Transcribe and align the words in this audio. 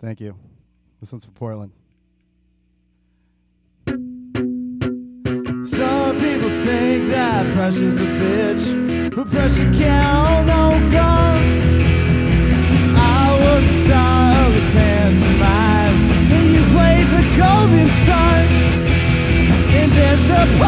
Thank 0.00 0.20
you. 0.20 0.36
This 1.00 1.12
one's 1.12 1.24
for 1.24 1.32
Portland. 1.32 1.72
Some 5.66 6.16
people 6.20 6.50
think 6.64 7.08
that 7.08 7.52
pressure's 7.54 7.98
a 7.98 8.04
bitch, 8.04 9.14
but 9.14 9.30
pressure 9.30 9.70
can't 9.72 10.46
no 10.46 10.90
gun. 10.90 11.42
I 12.96 13.38
was 13.40 13.64
a 13.64 13.84
star 13.84 14.46
of 14.46 14.52
the 14.54 14.60
and 16.34 16.44
you 16.54 16.62
played 16.74 17.06
the 17.16 17.24
golden 17.36 17.88
sun. 18.04 18.44
And 19.72 19.90
there's 19.92 20.30
a 20.30 20.58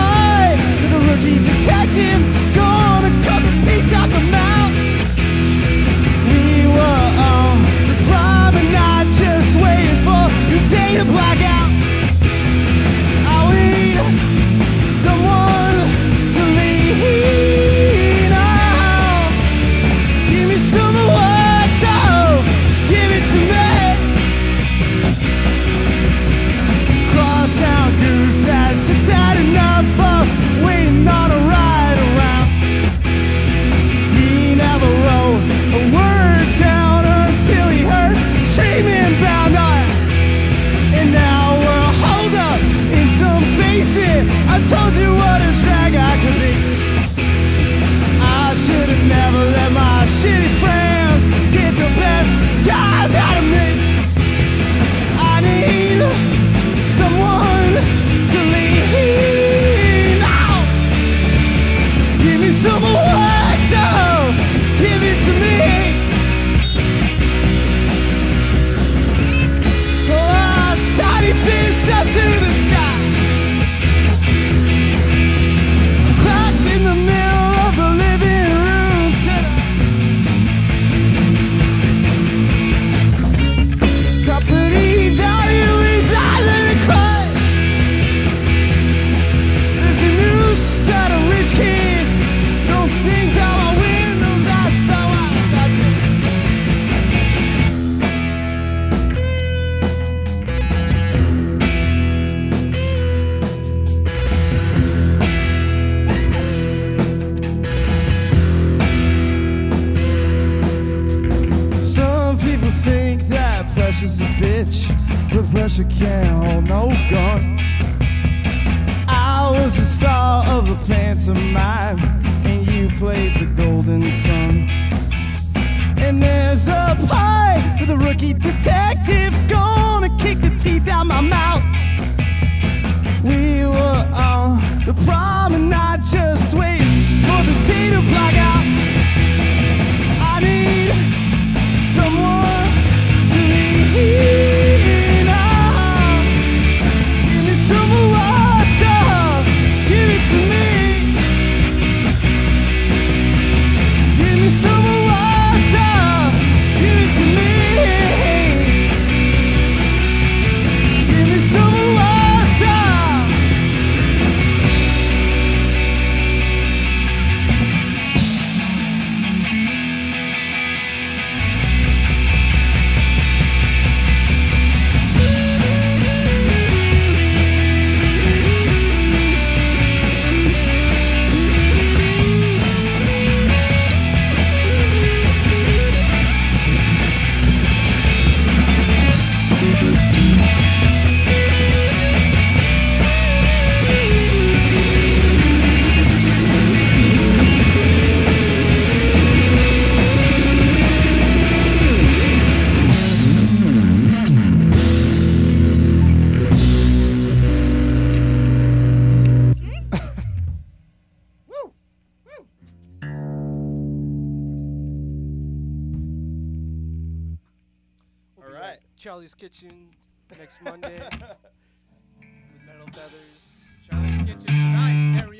account. 115.79 116.56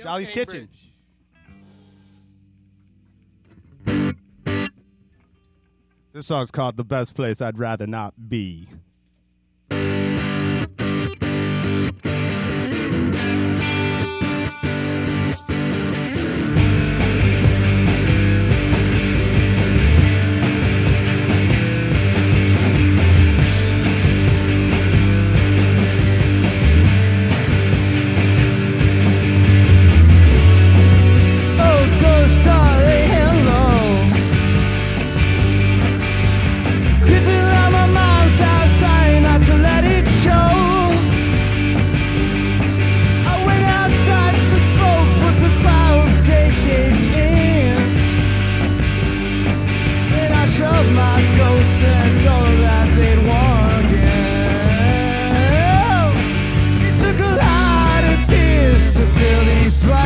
Dolly's 0.07 0.31
Kitchen. 0.31 0.69
This 6.13 6.29
song's 6.29 6.53
called 6.53 6.77
The 6.77 6.85
Best 6.85 7.17
Place 7.17 7.43
I'd 7.43 7.59
Rather 7.59 7.89
Not 7.89 8.15
Be. 8.29 8.69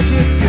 pockets 0.00 0.39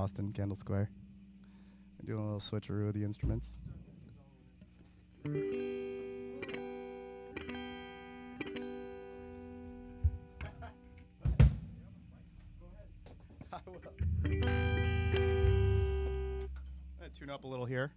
Austin, 0.00 0.32
Kendall 0.32 0.56
Square. 0.56 0.88
I'm 2.00 2.06
doing 2.06 2.20
a 2.20 2.32
little 2.32 2.40
switcheroo 2.40 2.86
with 2.86 2.94
the 2.94 3.04
instruments. 3.04 3.58
tune 17.18 17.28
up 17.28 17.44
a 17.44 17.46
little 17.46 17.66
here. 17.66 17.90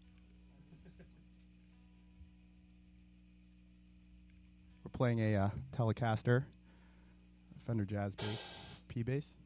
We're 4.84 4.92
playing 4.92 5.20
a 5.22 5.38
uh, 5.38 5.50
Telecaster, 5.74 6.44
Fender 7.66 7.86
Jazz 7.86 8.14
Bass, 8.16 8.82
P 8.90 9.04
Bass, 9.04 9.38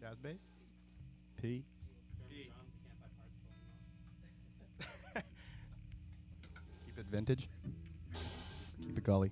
Jazz 0.00 0.18
Bass. 0.18 0.57
P. 1.40 1.64
Keep 6.84 6.98
it 6.98 7.06
vintage. 7.10 7.48
Keep 8.80 8.98
it 8.98 9.04
golly. 9.04 9.30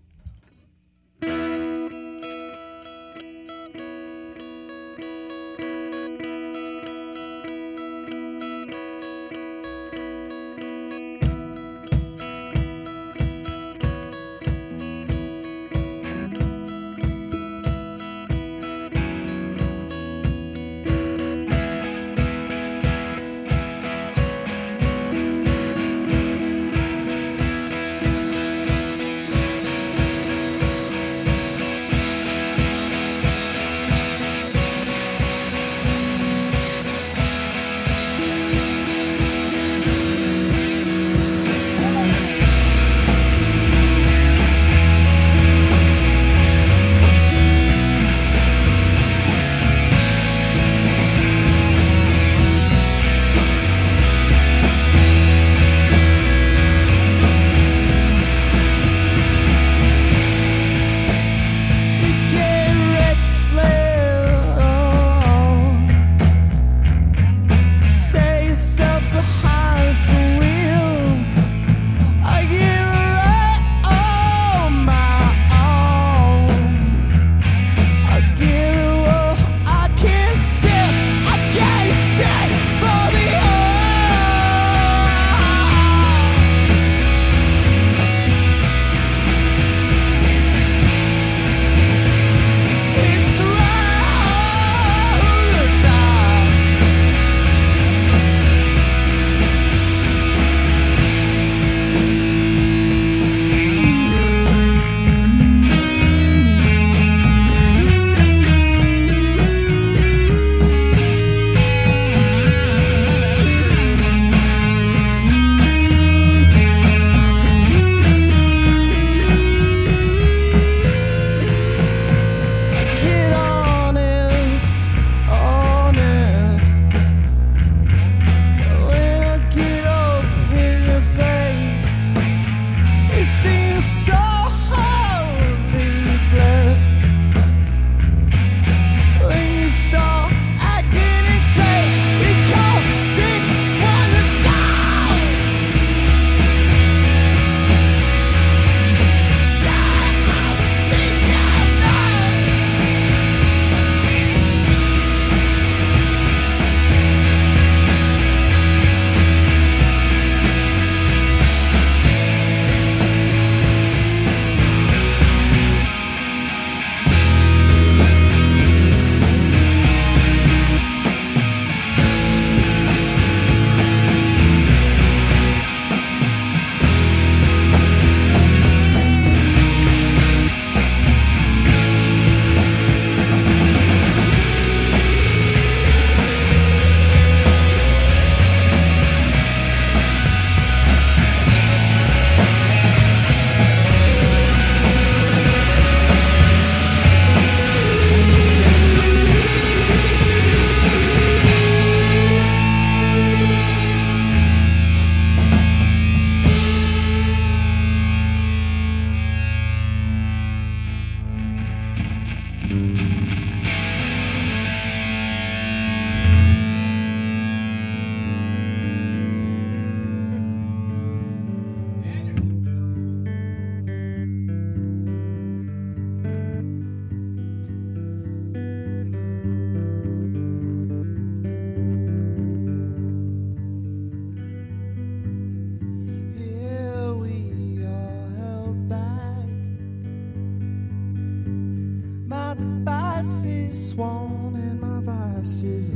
swan 243.72 244.54
and 244.54 244.80
my 244.80 245.00
vice 245.00 245.62
is 245.62 245.90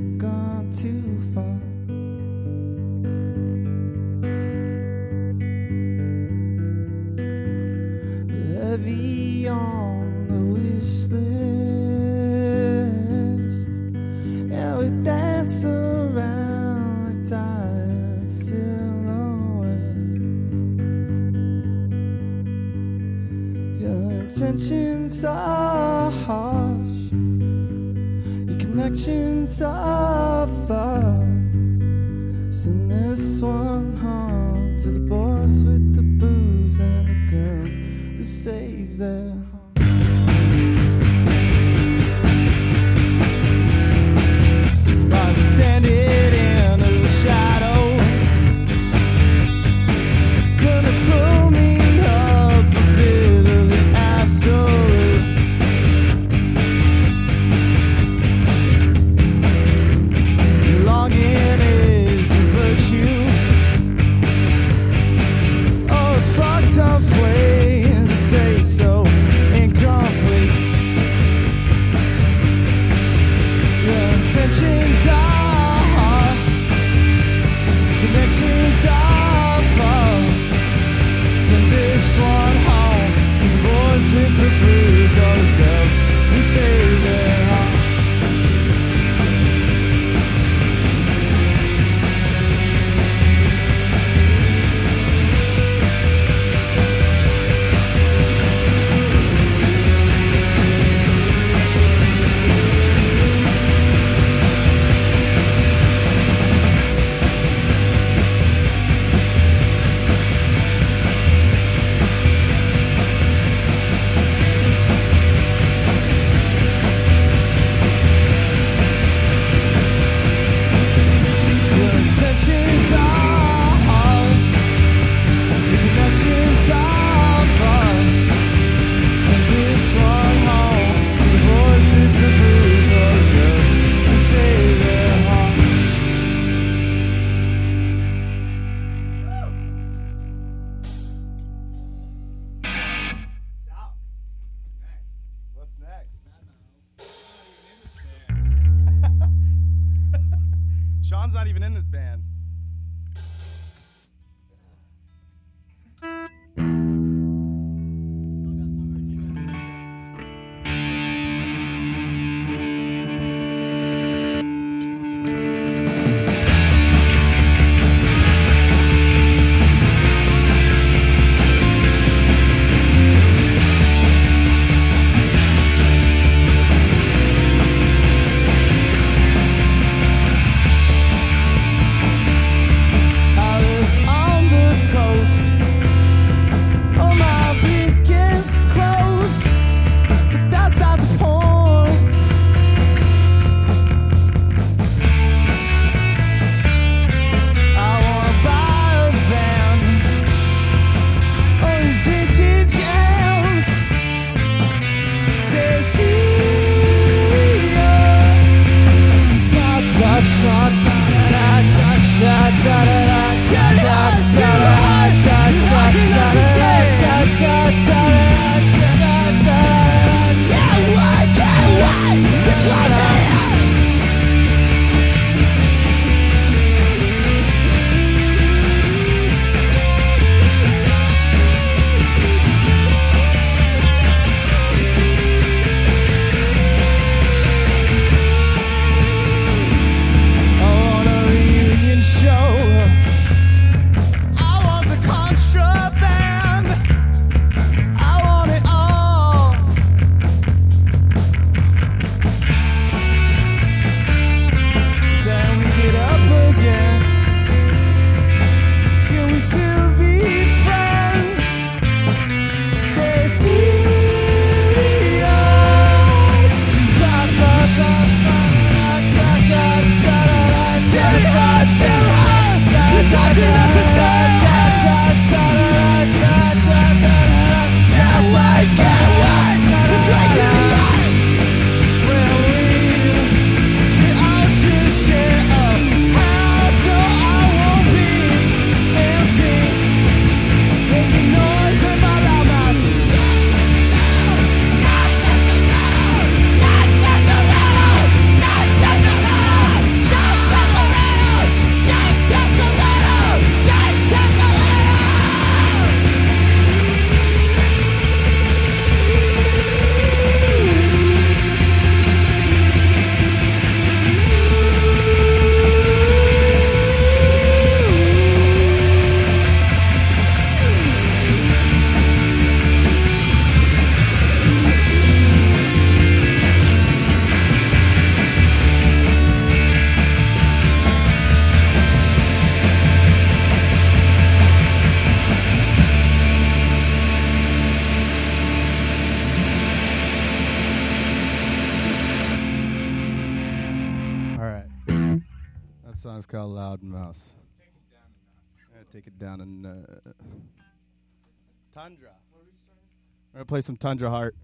play 353.50 353.60
some 353.60 353.76
Tundra 353.76 354.08
Heart. 354.08 354.36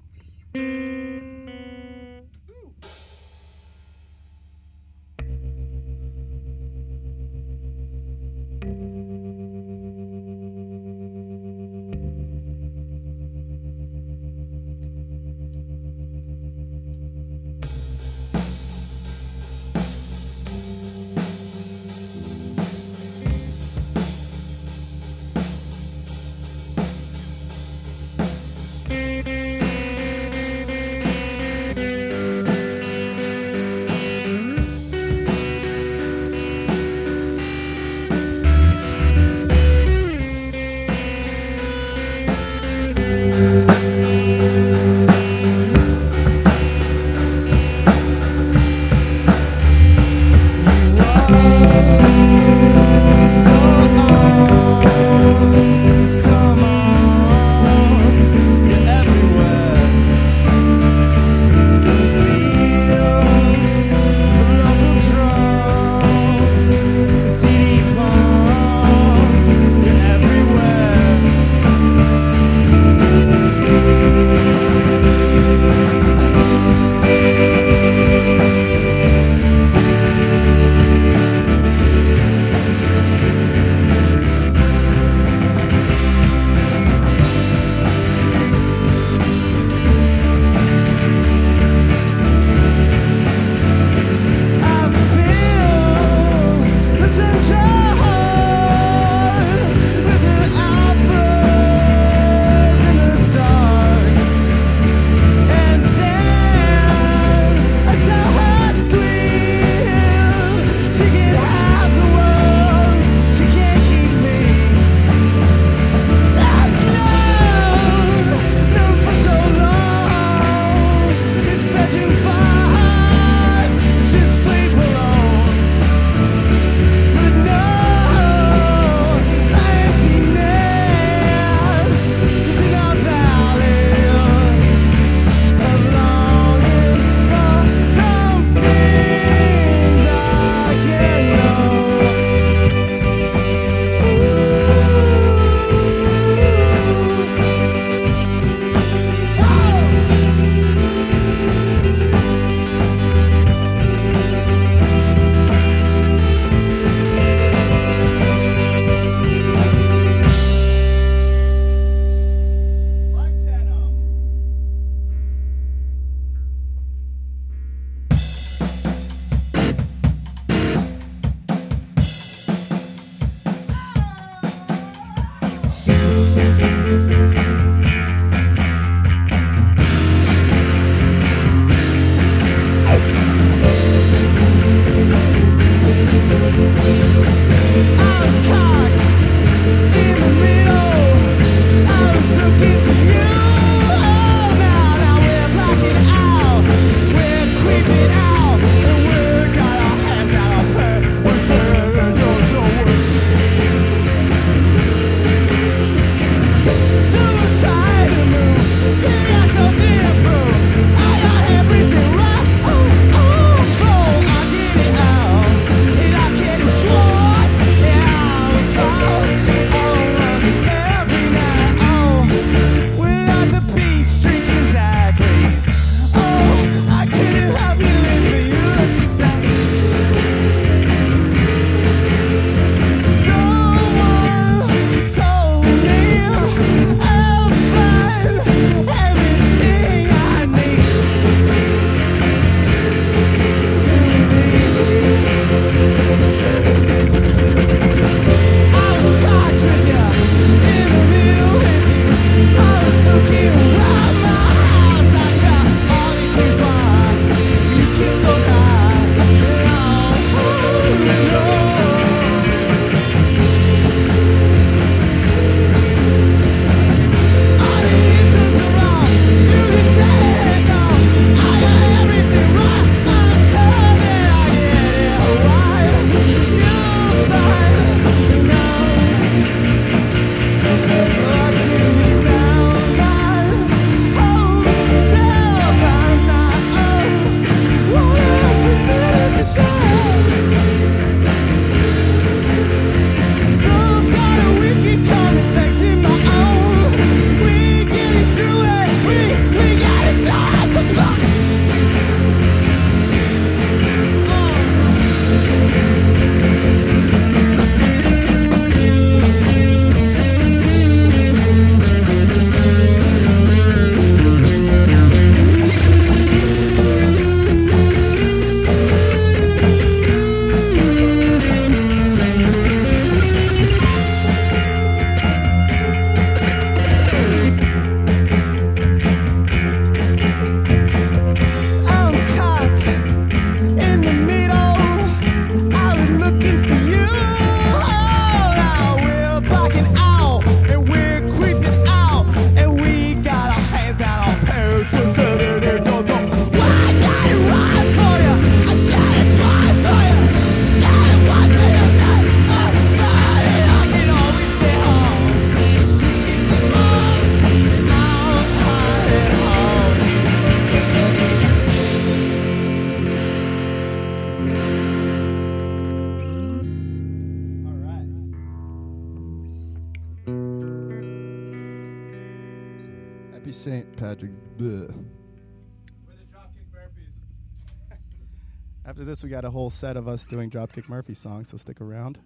After 378.86 379.04
this, 379.04 379.24
we 379.24 379.30
got 379.30 379.44
a 379.44 379.50
whole 379.50 379.68
set 379.68 379.96
of 379.96 380.06
us 380.06 380.24
doing 380.24 380.48
Dropkick 380.48 380.88
Murphy 380.88 381.12
songs, 381.12 381.48
so 381.48 381.56
stick 381.56 381.80
around. 381.80 382.20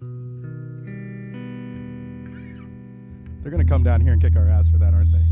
They're 3.43 3.51
going 3.51 3.67
to 3.67 3.73
come 3.73 3.83
down 3.83 4.03
here 4.03 4.13
and 4.13 4.21
kick 4.21 4.37
our 4.37 4.47
ass 4.47 4.69
for 4.69 4.77
that, 4.77 4.93
aren't 4.93 5.11
they? 5.11 5.25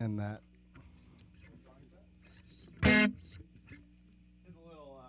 and 0.00 0.18
that. 0.18 0.40
Little. 4.66 5.00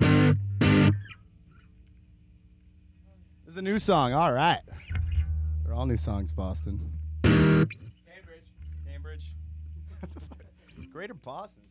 Uh, 0.00 0.30
this 3.44 3.48
is 3.48 3.56
a 3.56 3.62
new 3.62 3.78
song. 3.78 4.12
All 4.12 4.32
right. 4.32 4.60
They're 5.64 5.74
all 5.74 5.86
new 5.86 5.96
songs, 5.96 6.32
Boston. 6.32 6.80
Cambridge. 7.22 7.70
Cambridge. 8.86 9.34
Greater 10.92 11.14
Boston. 11.14 11.62